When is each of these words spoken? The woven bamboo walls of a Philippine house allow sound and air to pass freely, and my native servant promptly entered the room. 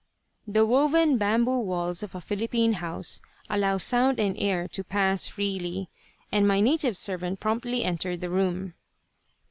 The 0.47 0.65
woven 0.65 1.19
bamboo 1.19 1.59
walls 1.59 2.01
of 2.01 2.15
a 2.15 2.21
Philippine 2.21 2.73
house 2.81 3.21
allow 3.51 3.77
sound 3.77 4.19
and 4.19 4.35
air 4.39 4.67
to 4.69 4.83
pass 4.83 5.27
freely, 5.27 5.89
and 6.31 6.47
my 6.47 6.59
native 6.59 6.97
servant 6.97 7.39
promptly 7.39 7.83
entered 7.83 8.19
the 8.21 8.31
room. 8.31 8.73